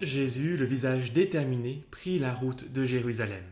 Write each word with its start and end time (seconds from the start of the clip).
Jésus, 0.00 0.56
le 0.56 0.66
visage 0.66 1.12
déterminé, 1.12 1.84
prit 1.90 2.18
la 2.18 2.34
route 2.34 2.70
de 2.70 2.84
Jérusalem. 2.84 3.44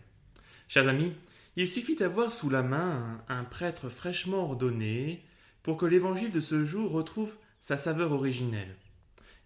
Chers 0.69 0.89
amis, 0.89 1.13
il 1.57 1.69
suffit 1.69 1.97
d'avoir 1.97 2.33
sous 2.33 2.51
la 2.51 2.63
main 2.63 3.23
un, 3.29 3.45
prêtre 3.45 3.89
fraîchement 3.89 4.45
ordonné 4.45 5.25
pour 5.63 5.77
que 5.77 5.87
l'évangile 5.87 6.33
de 6.33 6.41
ce 6.41 6.65
jour 6.65 6.91
retrouve 6.91 7.35
sa 7.61 7.79
saveur 7.79 8.13
originelle. 8.13 8.77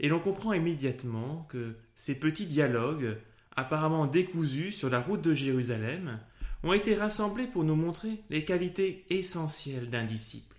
Et 0.00 0.08
l'on 0.08 0.20
comprend 0.20 0.52
immédiatement 0.52 1.46
que 1.50 1.76
ces 1.94 2.14
petits 2.14 2.46
dialogues, 2.46 3.18
apparemment 3.56 4.06
décousus 4.06 4.72
sur 4.72 4.88
la 4.88 5.00
route 5.00 5.22
de 5.22 5.34
Jérusalem, 5.34 6.18
ont 6.62 6.72
été 6.72 6.94
rassemblés 6.94 7.46
pour 7.46 7.64
nous 7.64 7.76
montrer 7.76 8.22
les 8.30 8.44
qualités 8.44 9.04
essentielles 9.10 9.90
d'un 9.90 10.04
disciple. 10.04 10.56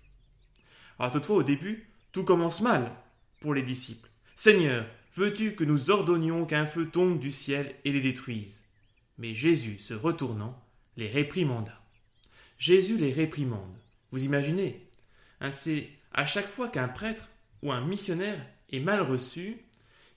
Alors 0.98 1.12
toutefois, 1.12 1.36
au 1.36 1.42
début, 1.42 1.88
tout 2.12 2.24
commence 2.24 2.60
mal 2.60 2.92
pour 3.40 3.54
les 3.54 3.62
disciples. 3.62 4.08
Seigneur, 4.34 4.86
veux-tu 5.14 5.54
que 5.54 5.64
nous 5.64 5.90
ordonnions 5.90 6.46
qu'un 6.46 6.66
feu 6.66 6.88
tombe 6.88 7.18
du 7.18 7.32
ciel 7.32 7.74
et 7.84 7.92
les 7.92 8.00
détruise? 8.00 8.64
Mais 9.18 9.34
Jésus, 9.34 9.78
se 9.78 9.94
retournant, 9.94 10.62
les 10.96 11.08
réprimanda. 11.08 11.80
Jésus 12.58 12.96
les 12.96 13.12
réprimande. 13.12 13.76
Vous 14.10 14.24
imaginez? 14.24 14.86
C'est 15.50 15.88
à 16.12 16.26
chaque 16.26 16.48
fois 16.48 16.68
qu'un 16.68 16.88
prêtre 16.88 17.28
ou 17.62 17.72
un 17.72 17.80
missionnaire 17.80 18.44
est 18.70 18.80
mal 18.80 19.02
reçu, 19.02 19.58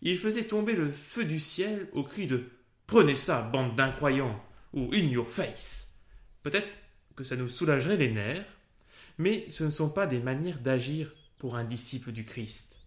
il 0.02 0.18
faisait 0.18 0.46
tomber 0.46 0.76
le 0.76 0.92
feu 0.92 1.26
du 1.26 1.40
ciel 1.40 1.88
au 1.94 2.04
cri 2.04 2.28
de 2.28 2.50
Prenez 2.88 3.16
ça, 3.16 3.42
bande 3.42 3.76
d'incroyants 3.76 4.44
ou 4.74 4.90
In 4.94 5.08
your 5.08 5.30
face. 5.30 5.96
Peut-être 6.44 6.78
que 7.16 7.24
ça 7.24 7.38
nous 7.38 7.48
soulagerait 7.48 7.96
les 7.96 8.12
nerfs, 8.12 8.58
mais 9.18 9.50
ce 9.50 9.64
ne 9.64 9.70
sont 9.70 9.90
pas 9.90 10.08
des 10.08 10.20
manières 10.20 10.60
d'agir 10.60 11.14
pour 11.38 11.56
un 11.56 11.64
disciple 11.64 12.12
du 12.12 12.26
Christ. 12.26 12.81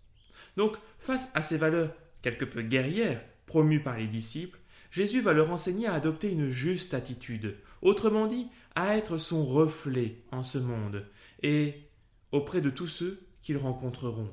Donc, 0.57 0.77
face 0.99 1.31
à 1.35 1.43
ces 1.43 1.59
valeurs 1.59 1.93
quelque 2.23 2.45
peu 2.45 2.63
guerrières 2.63 3.23
promues 3.47 3.83
par 3.83 3.99
les 3.99 4.07
disciples, 4.07 4.59
Jésus 4.91 5.21
va 5.21 5.33
leur 5.33 5.51
enseigner 5.51 5.89
à 5.89 5.95
adopter 5.95 6.31
une 6.31 6.49
juste 6.49 6.95
attitude, 6.95 7.57
autrement 7.83 8.27
dit, 8.27 8.49
à 8.75 8.97
être 8.97 9.19
son 9.19 9.45
reflet 9.45 10.23
en 10.31 10.43
ce 10.43 10.59
monde 10.59 11.07
et 11.43 11.91
auprès 12.33 12.61
de 12.61 12.71
tous 12.71 12.87
ceux 12.87 13.21
qu'ils 13.43 13.57
rencontreront. 13.57 14.31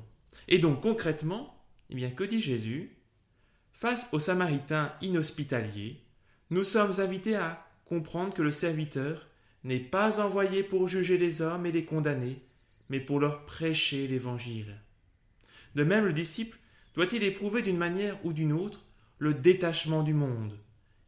Et 0.48 0.58
donc 0.58 0.80
concrètement, 0.80 1.64
eh 1.90 1.94
bien 1.94 2.10
que 2.10 2.24
dit 2.24 2.40
Jésus? 2.40 2.96
Face 3.72 4.08
aux 4.12 4.20
Samaritains 4.20 4.92
inhospitaliers, 5.02 6.04
nous 6.50 6.64
sommes 6.64 7.00
invités 7.00 7.36
à 7.36 7.66
comprendre 7.84 8.32
que 8.32 8.42
le 8.42 8.50
serviteur 8.50 9.28
n'est 9.64 9.80
pas 9.80 10.20
envoyé 10.20 10.62
pour 10.62 10.88
juger 10.88 11.18
les 11.18 11.42
hommes 11.42 11.66
et 11.66 11.72
les 11.72 11.84
condamner, 11.84 12.42
mais 12.88 13.00
pour 13.00 13.20
leur 13.20 13.44
prêcher 13.44 14.06
l'Évangile. 14.06 14.80
De 15.74 15.84
même, 15.84 16.06
le 16.06 16.12
disciple 16.12 16.58
doit-il 16.94 17.22
éprouver 17.22 17.62
d'une 17.62 17.78
manière 17.78 18.18
ou 18.24 18.32
d'une 18.32 18.52
autre 18.52 18.84
le 19.18 19.34
détachement 19.34 20.02
du 20.02 20.14
monde, 20.14 20.58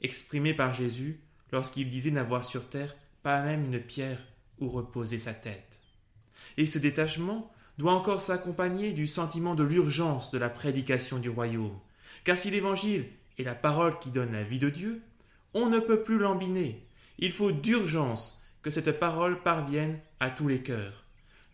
exprimé 0.01 0.55
par 0.55 0.73
Jésus 0.73 1.21
lorsqu'il 1.53 1.91
disait 1.91 2.11
n'avoir 2.11 2.45
sur 2.45 2.69
terre 2.69 2.95
pas 3.23 3.43
même 3.43 3.65
une 3.65 3.81
pierre 3.81 4.23
où 4.61 4.69
reposer 4.69 5.19
sa 5.19 5.35
tête. 5.35 5.81
Et 6.57 6.67
ce 6.67 6.79
détachement 6.79 7.51
doit 7.79 7.93
encore 7.93 8.21
s'accompagner 8.21 8.93
du 8.93 9.07
sentiment 9.07 9.55
de 9.55 9.65
l'urgence 9.65 10.31
de 10.31 10.39
la 10.39 10.49
prédication 10.51 11.19
du 11.19 11.29
royaume, 11.29 11.79
car 12.23 12.39
si 12.39 12.51
l'Évangile 12.51 13.07
est 13.39 13.45
la 13.45 13.55
parole 13.55 13.99
qui 13.99 14.11
donne 14.11 14.33
la 14.33 14.45
vie 14.45 14.59
de 14.59 14.71
Dieu, 14.71 15.03
on 15.55 15.69
ne 15.69 15.81
peut 15.81 16.03
plus 16.03 16.19
l'embiner. 16.19 16.87
Il 17.19 17.33
faut 17.33 17.53
d'urgence 17.53 18.41
que 18.63 18.71
cette 18.71 18.99
parole 18.99 19.43
parvienne 19.43 19.99
à 20.21 20.31
tous 20.31 20.49
les 20.49 20.63
cœurs. 20.63 21.05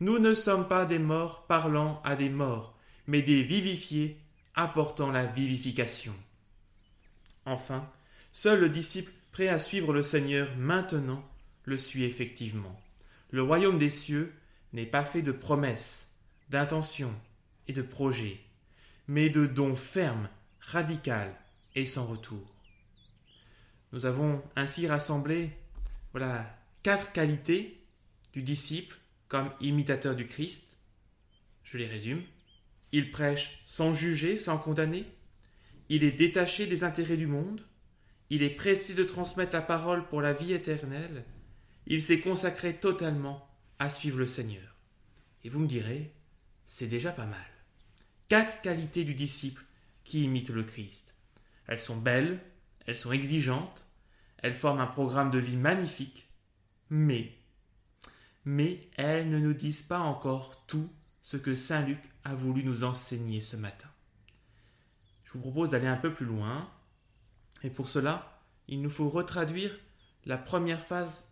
Nous 0.00 0.18
ne 0.18 0.34
sommes 0.34 0.68
pas 0.68 0.84
des 0.84 0.98
morts 0.98 1.46
parlant 1.46 2.00
à 2.04 2.16
des 2.16 2.30
morts, 2.30 2.76
mais 3.06 3.22
des 3.22 3.42
vivifiés 3.42 4.18
apportant 4.54 5.10
la 5.10 5.26
vivification. 5.26 6.14
Enfin, 7.44 7.90
seul 8.32 8.60
le 8.60 8.68
disciple 8.68 9.12
prêt 9.32 9.48
à 9.48 9.58
suivre 9.58 9.92
le 9.92 10.02
Seigneur 10.02 10.54
maintenant 10.56 11.24
le 11.64 11.76
suit 11.76 12.04
effectivement. 12.04 12.80
Le 13.30 13.42
royaume 13.42 13.78
des 13.78 13.90
cieux 13.90 14.32
n'est 14.72 14.86
pas 14.86 15.04
fait 15.04 15.22
de 15.22 15.32
promesses, 15.32 16.12
d'intentions 16.48 17.14
et 17.68 17.72
de 17.72 17.82
projets, 17.82 18.40
mais 19.08 19.30
de 19.30 19.46
dons 19.46 19.76
fermes, 19.76 20.28
radicaux 20.60 21.32
et 21.74 21.86
sans 21.86 22.06
retour. 22.06 22.54
Nous 23.92 24.06
avons 24.06 24.42
ainsi 24.56 24.86
rassemblé 24.86 25.50
voilà 26.12 26.58
quatre 26.82 27.12
qualités 27.12 27.80
du 28.32 28.42
disciple 28.42 28.96
comme 29.28 29.50
imitateur 29.60 30.16
du 30.16 30.26
Christ. 30.26 30.76
Je 31.62 31.78
les 31.78 31.86
résume. 31.86 32.22
Il 32.92 33.10
prêche 33.10 33.62
sans 33.66 33.94
juger, 33.94 34.36
sans 34.36 34.58
condamner. 34.58 35.06
Il 35.88 36.04
est 36.04 36.12
détaché 36.12 36.66
des 36.66 36.84
intérêts 36.84 37.16
du 37.16 37.26
monde. 37.26 37.62
Il 38.30 38.42
est 38.42 38.50
pressé 38.50 38.94
de 38.94 39.04
transmettre 39.04 39.52
la 39.52 39.62
parole 39.62 40.06
pour 40.08 40.22
la 40.22 40.32
vie 40.32 40.52
éternelle. 40.52 41.24
Il 41.86 42.02
s'est 42.02 42.20
consacré 42.20 42.74
totalement 42.74 43.48
à 43.78 43.88
suivre 43.88 44.18
le 44.18 44.26
Seigneur. 44.26 44.76
Et 45.42 45.48
vous 45.48 45.60
me 45.60 45.66
direz, 45.66 46.12
c'est 46.64 46.86
déjà 46.86 47.10
pas 47.10 47.26
mal. 47.26 47.46
Quatre 48.28 48.60
qualités 48.60 49.04
du 49.04 49.14
disciple 49.14 49.64
qui 50.04 50.24
imite 50.24 50.50
le 50.50 50.62
Christ. 50.62 51.16
Elles 51.66 51.80
sont 51.80 51.96
belles, 51.96 52.40
elles 52.86 52.94
sont 52.94 53.12
exigeantes, 53.12 53.86
elles 54.38 54.54
forment 54.54 54.80
un 54.80 54.86
programme 54.86 55.30
de 55.30 55.38
vie 55.38 55.56
magnifique, 55.56 56.28
mais, 56.88 57.32
mais 58.44 58.88
elles 58.96 59.28
ne 59.28 59.38
nous 59.38 59.54
disent 59.54 59.82
pas 59.82 60.00
encore 60.00 60.64
tout 60.66 60.90
ce 61.30 61.36
que 61.36 61.54
Saint 61.54 61.82
Luc 61.82 62.00
a 62.24 62.34
voulu 62.34 62.64
nous 62.64 62.82
enseigner 62.82 63.38
ce 63.38 63.54
matin. 63.54 63.86
Je 65.24 65.34
vous 65.34 65.40
propose 65.40 65.70
d'aller 65.70 65.86
un 65.86 65.96
peu 65.96 66.12
plus 66.12 66.26
loin, 66.26 66.68
et 67.62 67.70
pour 67.70 67.88
cela, 67.88 68.42
il 68.66 68.82
nous 68.82 68.90
faut 68.90 69.08
retraduire 69.08 69.70
la 70.24 70.36
première 70.36 70.80
phrase 70.80 71.28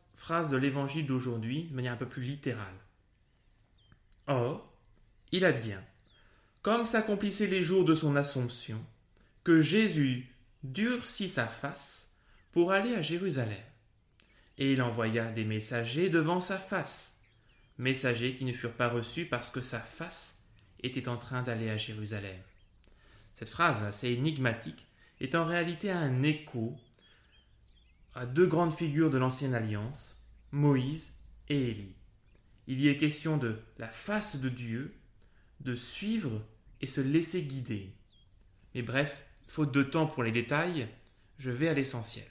de 0.53 0.57
l'évangile 0.57 1.05
d'aujourd'hui 1.05 1.65
de 1.65 1.75
manière 1.75 1.95
un 1.95 1.97
peu 1.97 2.07
plus 2.07 2.23
littérale. 2.23 2.77
Or, 4.29 4.73
il 5.33 5.45
advient, 5.45 5.81
comme 6.63 6.87
s'accomplissaient 6.87 7.49
les 7.49 7.65
jours 7.65 7.85
de 7.85 7.97
son 7.97 8.15
Assomption, 8.15 8.81
que 9.43 9.61
Jésus 9.61 10.33
durcit 10.63 11.29
sa 11.29 11.49
face 11.49 12.13
pour 12.53 12.71
aller 12.71 12.95
à 12.95 13.03
Jérusalem. 13.03 13.59
Et 14.59 14.75
il 14.75 14.81
envoya 14.81 15.33
des 15.33 15.45
messagers 15.45 16.09
devant 16.09 16.41
sa 16.41 16.57
face, 16.57 17.18
messagers 17.79 18.35
qui 18.35 18.45
ne 18.45 18.53
furent 18.53 18.75
pas 18.75 18.89
reçus 18.89 19.27
parce 19.27 19.51
que 19.51 19.61
sa 19.61 19.81
face 19.81 20.43
était 20.81 21.09
en 21.09 21.17
train 21.17 21.43
d'aller 21.43 21.71
à 21.71 21.77
Jérusalem. 21.77 22.41
Cette 23.39 23.49
phrase 23.49 23.83
assez 23.85 24.11
énigmatique 24.11 24.87
est 25.21 25.35
en 25.35 25.45
réalité 25.45 25.91
un 25.91 26.23
écho 26.23 26.77
à 28.15 28.27
deux 28.27 28.47
grandes 28.47 28.75
figures 28.75 29.11
de 29.11 29.19
l'ancienne 29.19 29.55
alliance, 29.55 30.25
Moïse 30.51 31.15
et 31.49 31.71
Élie. 31.71 31.95
Il 32.67 32.81
y 32.81 32.89
est 32.89 32.99
question 32.99 33.37
de 33.37 33.59
la 33.79 33.89
face 33.89 34.41
de 34.41 34.49
Dieu, 34.49 34.95
de 35.61 35.75
suivre 35.75 36.45
et 36.81 36.87
se 36.87 37.01
laisser 37.01 37.43
guider. 37.43 37.95
Mais 38.75 38.83
bref, 38.83 39.25
faute 39.47 39.73
de 39.73 39.83
temps 39.83 40.07
pour 40.07 40.23
les 40.23 40.33
détails, 40.33 40.89
je 41.39 41.51
vais 41.51 41.69
à 41.69 41.75
l'essentiel. 41.75 42.27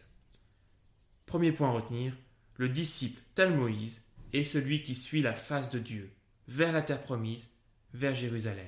Premier 1.26 1.52
point 1.52 1.70
à 1.70 1.74
retenir, 1.74 2.14
le 2.56 2.70
disciple 2.70 3.22
tel 3.36 3.56
Moïse 3.56 4.02
est 4.34 4.44
celui 4.44 4.82
qui 4.82 4.96
suit 4.96 5.22
la 5.22 5.34
face 5.34 5.70
de 5.70 5.80
Dieu, 5.80 6.12
vers 6.48 6.72
la 6.72 6.82
terre 6.82 7.02
promise, 7.02 7.52
vers 7.94 8.16
Jérusalem. 8.16 8.66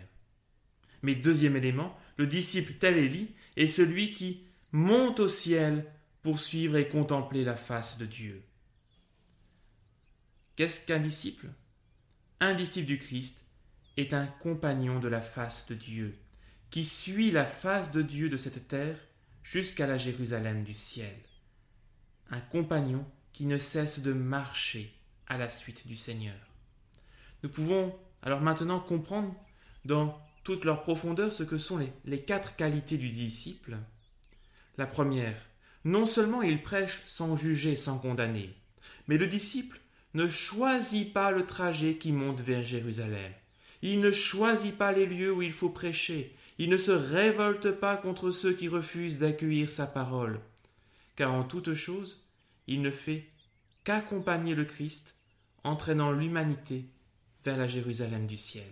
Mais 1.01 1.15
deuxième 1.15 1.55
élément, 1.55 1.97
le 2.17 2.27
disciple 2.27 2.73
tel 2.73 2.97
Élie 2.97 3.33
est 3.55 3.67
celui 3.67 4.13
qui 4.13 4.43
monte 4.71 5.19
au 5.19 5.27
ciel 5.27 5.85
pour 6.21 6.39
suivre 6.39 6.77
et 6.77 6.87
contempler 6.87 7.43
la 7.43 7.55
face 7.55 7.97
de 7.97 8.05
Dieu. 8.05 8.43
Qu'est-ce 10.55 10.85
qu'un 10.85 10.99
disciple? 10.99 11.47
Un 12.41 12.53
disciple 12.53 12.87
du 12.87 12.97
Christ 12.97 13.45
est 13.97 14.13
un 14.13 14.27
compagnon 14.27 14.99
de 14.99 15.07
la 15.07 15.21
face 15.21 15.65
de 15.67 15.75
Dieu, 15.75 16.17
qui 16.69 16.83
suit 16.83 17.31
la 17.31 17.45
face 17.45 17.91
de 17.91 18.01
Dieu 18.01 18.29
de 18.29 18.37
cette 18.37 18.67
terre 18.67 18.99
jusqu'à 19.43 19.87
la 19.87 19.97
Jérusalem 19.97 20.63
du 20.63 20.73
ciel 20.73 21.15
un 22.31 22.41
compagnon 22.41 23.05
qui 23.33 23.45
ne 23.45 23.57
cesse 23.57 23.99
de 23.99 24.13
marcher 24.13 24.93
à 25.29 25.37
la 25.37 25.49
suite 25.49 25.87
du 25.87 25.95
Seigneur. 25.95 26.35
Nous 27.43 27.49
pouvons 27.49 27.95
alors 28.21 28.41
maintenant 28.41 28.79
comprendre 28.79 29.33
dans 29.85 30.19
toute 30.43 30.65
leur 30.65 30.81
profondeur 30.81 31.31
ce 31.31 31.43
que 31.43 31.57
sont 31.57 31.77
les, 31.77 31.93
les 32.05 32.21
quatre 32.21 32.55
qualités 32.55 32.97
du 32.97 33.09
disciple. 33.09 33.77
La 34.77 34.85
première, 34.85 35.37
non 35.85 36.05
seulement 36.05 36.41
il 36.41 36.61
prêche 36.61 37.01
sans 37.05 37.35
juger, 37.35 37.75
sans 37.75 37.97
condamner, 37.97 38.53
mais 39.07 39.17
le 39.17 39.27
disciple 39.27 39.79
ne 40.13 40.27
choisit 40.27 41.13
pas 41.13 41.31
le 41.31 41.45
trajet 41.45 41.95
qui 41.95 42.11
monte 42.11 42.41
vers 42.41 42.65
Jérusalem. 42.65 43.31
Il 43.81 44.01
ne 44.01 44.11
choisit 44.11 44.77
pas 44.77 44.91
les 44.91 45.05
lieux 45.05 45.31
où 45.31 45.41
il 45.41 45.53
faut 45.53 45.69
prêcher. 45.69 46.35
Il 46.57 46.69
ne 46.69 46.77
se 46.77 46.91
révolte 46.91 47.71
pas 47.71 47.95
contre 47.95 48.31
ceux 48.31 48.53
qui 48.53 48.67
refusent 48.67 49.19
d'accueillir 49.19 49.69
sa 49.69 49.87
parole 49.87 50.41
car 51.19 51.33
en 51.33 51.43
toute 51.43 51.73
chose, 51.73 52.25
il 52.65 52.81
ne 52.81 52.91
fait 52.91 53.27
qu'accompagner 53.83 54.55
le 54.55 54.63
Christ, 54.63 55.17
entraînant 55.63 56.11
l'humanité 56.11 56.85
vers 57.43 57.57
la 57.57 57.67
Jérusalem 57.67 58.27
du 58.27 58.37
ciel. 58.37 58.67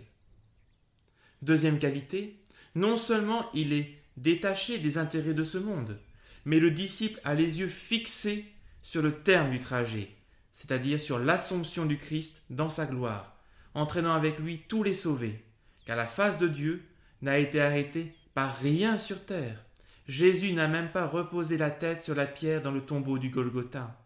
Deuxième 1.42 1.78
qualité, 1.78 2.42
non 2.74 2.96
seulement 2.96 3.48
il 3.54 3.72
est 3.72 3.98
détaché 4.16 4.78
des 4.78 4.98
intérêts 4.98 5.34
de 5.34 5.44
ce 5.44 5.58
monde, 5.58 5.98
mais 6.44 6.58
le 6.58 6.70
disciple 6.70 7.20
a 7.24 7.34
les 7.34 7.60
yeux 7.60 7.68
fixés 7.68 8.44
sur 8.82 9.02
le 9.02 9.22
terme 9.22 9.50
du 9.50 9.60
trajet, 9.60 10.10
c'est-à-dire 10.50 10.98
sur 10.98 11.18
l'assomption 11.18 11.86
du 11.86 11.98
Christ 11.98 12.42
dans 12.50 12.70
sa 12.70 12.86
gloire, 12.86 13.38
entraînant 13.74 14.14
avec 14.14 14.38
lui 14.38 14.62
tous 14.68 14.82
les 14.82 14.94
sauvés, 14.94 15.44
car 15.86 15.96
la 15.96 16.06
face 16.06 16.38
de 16.38 16.48
Dieu 16.48 16.84
n'a 17.22 17.38
été 17.38 17.60
arrêtée 17.60 18.14
par 18.34 18.56
rien 18.58 18.98
sur 18.98 19.24
terre. 19.24 19.64
Jésus 20.06 20.52
n'a 20.54 20.68
même 20.68 20.90
pas 20.90 21.06
reposé 21.06 21.58
la 21.58 21.70
tête 21.70 22.02
sur 22.02 22.14
la 22.14 22.26
pierre 22.26 22.62
dans 22.62 22.70
le 22.70 22.84
tombeau 22.84 23.18
du 23.18 23.30
Golgotha. 23.30 24.04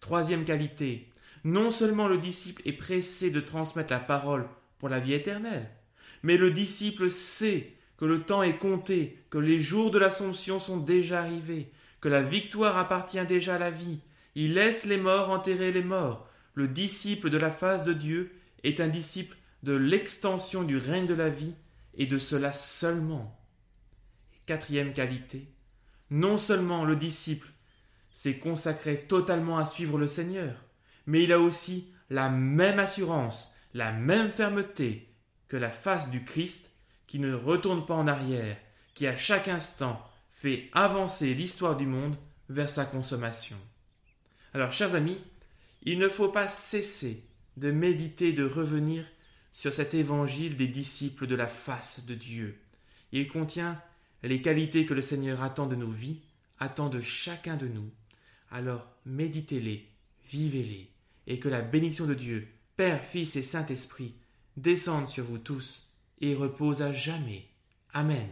Troisième 0.00 0.44
qualité, 0.44 1.11
non 1.44 1.70
seulement 1.70 2.08
le 2.08 2.18
disciple 2.18 2.62
est 2.64 2.72
pressé 2.72 3.30
de 3.30 3.40
transmettre 3.40 3.92
la 3.92 4.00
parole 4.00 4.48
pour 4.78 4.88
la 4.88 5.00
vie 5.00 5.14
éternelle, 5.14 5.68
mais 6.22 6.36
le 6.36 6.50
disciple 6.50 7.10
sait 7.10 7.74
que 7.96 8.04
le 8.04 8.22
temps 8.22 8.42
est 8.42 8.58
compté, 8.58 9.24
que 9.30 9.38
les 9.38 9.60
jours 9.60 9.90
de 9.90 9.98
l'Assomption 9.98 10.58
sont 10.58 10.78
déjà 10.78 11.20
arrivés, 11.20 11.70
que 12.00 12.08
la 12.08 12.22
victoire 12.22 12.76
appartient 12.76 13.24
déjà 13.26 13.56
à 13.56 13.58
la 13.58 13.70
vie. 13.70 14.00
Il 14.34 14.54
laisse 14.54 14.84
les 14.84 14.96
morts 14.96 15.30
enterrer 15.30 15.72
les 15.72 15.84
morts. 15.84 16.28
Le 16.54 16.68
disciple 16.68 17.30
de 17.30 17.38
la 17.38 17.50
face 17.50 17.84
de 17.84 17.92
Dieu 17.92 18.32
est 18.64 18.80
un 18.80 18.88
disciple 18.88 19.36
de 19.62 19.72
l'extension 19.72 20.64
du 20.64 20.76
règne 20.78 21.06
de 21.06 21.14
la 21.14 21.28
vie 21.28 21.54
et 21.94 22.06
de 22.06 22.18
cela 22.18 22.52
seulement. 22.52 23.38
Quatrième 24.46 24.92
qualité, 24.92 25.46
non 26.10 26.38
seulement 26.38 26.84
le 26.84 26.96
disciple 26.96 27.48
s'est 28.10 28.38
consacré 28.38 29.06
totalement 29.06 29.58
à 29.58 29.64
suivre 29.64 29.98
le 29.98 30.06
Seigneur, 30.06 30.56
mais 31.06 31.24
il 31.24 31.32
a 31.32 31.40
aussi 31.40 31.92
la 32.10 32.28
même 32.28 32.78
assurance, 32.78 33.54
la 33.74 33.92
même 33.92 34.30
fermeté 34.30 35.14
que 35.48 35.56
la 35.56 35.70
face 35.70 36.10
du 36.10 36.24
Christ 36.24 36.72
qui 37.06 37.18
ne 37.18 37.34
retourne 37.34 37.84
pas 37.84 37.94
en 37.94 38.08
arrière, 38.08 38.56
qui 38.94 39.06
à 39.06 39.16
chaque 39.16 39.48
instant 39.48 40.02
fait 40.30 40.70
avancer 40.72 41.34
l'histoire 41.34 41.76
du 41.76 41.86
monde 41.86 42.16
vers 42.48 42.70
sa 42.70 42.84
consommation. 42.84 43.56
Alors, 44.54 44.72
chers 44.72 44.94
amis, 44.94 45.18
il 45.82 45.98
ne 45.98 46.08
faut 46.08 46.28
pas 46.28 46.48
cesser 46.48 47.24
de 47.56 47.70
méditer, 47.70 48.32
de 48.32 48.44
revenir 48.44 49.04
sur 49.52 49.72
cet 49.72 49.94
évangile 49.94 50.56
des 50.56 50.68
disciples 50.68 51.26
de 51.26 51.34
la 51.34 51.46
face 51.46 52.06
de 52.06 52.14
Dieu. 52.14 52.58
Il 53.12 53.28
contient 53.28 53.80
les 54.22 54.40
qualités 54.40 54.86
que 54.86 54.94
le 54.94 55.02
Seigneur 55.02 55.42
attend 55.42 55.66
de 55.66 55.76
nos 55.76 55.90
vies, 55.90 56.22
attend 56.58 56.88
de 56.88 57.00
chacun 57.00 57.56
de 57.56 57.68
nous. 57.68 57.90
Alors 58.50 58.86
méditez-les, 59.04 59.91
vivez-les, 60.30 60.90
et 61.26 61.38
que 61.38 61.48
la 61.48 61.62
bénédiction 61.62 62.06
de 62.06 62.14
Dieu, 62.14 62.48
Père, 62.76 63.04
Fils 63.04 63.36
et 63.36 63.42
Saint-Esprit, 63.42 64.14
descende 64.56 65.08
sur 65.08 65.24
vous 65.24 65.38
tous 65.38 65.90
et 66.20 66.34
repose 66.34 66.82
à 66.82 66.92
jamais. 66.92 67.46
Amen. 67.92 68.28